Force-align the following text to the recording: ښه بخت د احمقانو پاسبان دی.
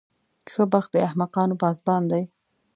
ښه 0.51 0.63
بخت 0.73 0.89
د 0.93 0.95
احمقانو 1.07 1.59
پاسبان 1.63 2.01
دی. 2.11 2.23